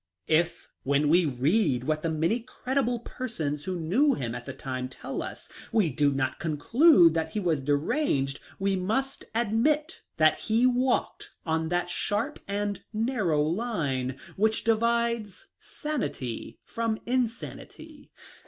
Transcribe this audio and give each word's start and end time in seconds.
If, 0.25 0.67
when 0.81 1.09
we 1.09 1.25
read 1.27 1.83
what 1.83 2.01
the 2.01 2.09
many 2.09 2.39
credible 2.39 3.01
persons 3.01 3.65
who 3.65 3.79
knew 3.79 4.15
him 4.15 4.33
at 4.33 4.47
the 4.47 4.51
time 4.53 4.89
tell 4.89 5.21
us, 5.21 5.47
we 5.71 5.91
do 5.91 6.11
not 6.11 6.39
con 6.39 6.57
clude 6.57 7.13
that 7.13 7.33
he 7.33 7.39
was 7.39 7.61
deranged, 7.61 8.39
we 8.57 8.75
must 8.75 9.25
admit 9.35 10.01
that 10.17 10.39
he 10.39 10.65
walked 10.65 11.33
on 11.45 11.69
that 11.69 11.91
sharp 11.91 12.39
and 12.47 12.83
narrow 12.91 13.43
line 13.43 14.17
which 14.37 14.63
di 14.63 14.73
vides 14.73 15.45
sanity 15.59 16.57
from 16.63 16.97
insanity. 17.05 18.09